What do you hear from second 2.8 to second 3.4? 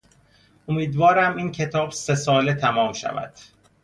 شود.